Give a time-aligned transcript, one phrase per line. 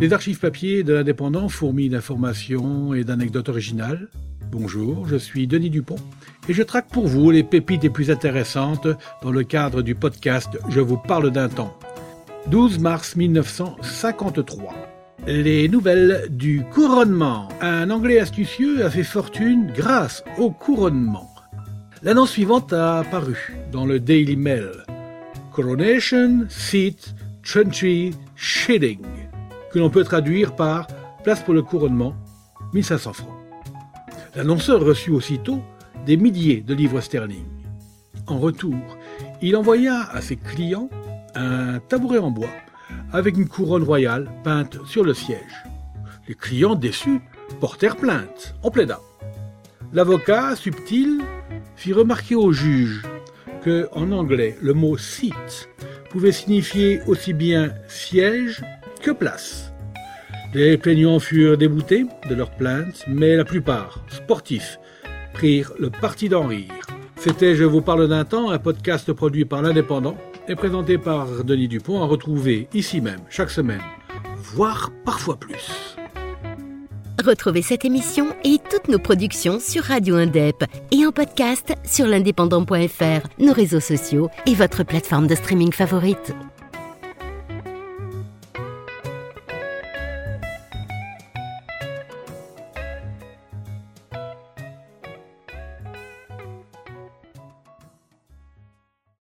[0.00, 4.08] Les archives papier de l'Indépendant fourmillent d'informations et d'anecdotes originales.
[4.52, 5.98] Bonjour, je suis Denis Dupont
[6.48, 8.86] et je traque pour vous les pépites les plus intéressantes
[9.22, 11.76] dans le cadre du podcast Je vous parle d'un temps.
[12.46, 14.72] 12 mars 1953.
[15.26, 17.48] Les nouvelles du couronnement.
[17.60, 21.28] Un Anglais astucieux a fait fortune grâce au couronnement.
[22.04, 24.70] L'annonce suivante a apparu dans le Daily Mail.
[25.52, 29.02] Coronation Seat Country Shilling,
[29.72, 30.86] que l'on peut traduire par
[31.24, 32.14] Place pour le couronnement,
[32.72, 33.36] 1500 francs.
[34.36, 35.60] L'annonceur reçut aussitôt
[36.06, 37.44] des milliers de livres sterling.
[38.26, 38.76] En retour,
[39.42, 40.88] il envoya à ses clients
[41.34, 42.48] un tabouret en bois
[43.12, 45.64] avec une couronne royale peinte sur le siège.
[46.28, 47.20] Les clients déçus
[47.60, 48.54] portèrent plainte.
[48.62, 49.00] On plaida.
[49.92, 51.22] L'avocat, subtil,
[51.74, 53.02] fit remarquer au juge
[53.62, 55.68] que, en anglais, le mot seat
[56.10, 58.62] pouvait signifier aussi bien siège
[59.00, 59.72] que place.
[60.54, 64.78] Les plaignants furent déboutés de leurs plaintes, mais la plupart, sportifs,
[65.34, 66.72] prirent le parti d'en rire.
[67.16, 70.16] C'était Je vous parle d'un temps, un podcast produit par l'Indépendant
[70.48, 73.82] et présenté par Denis Dupont à retrouver ici même chaque semaine,
[74.36, 75.96] voire parfois plus.
[77.22, 83.28] Retrouvez cette émission et toutes nos productions sur Radio Indep et en podcast sur l'indépendant.fr,
[83.40, 86.32] nos réseaux sociaux et votre plateforme de streaming favorite.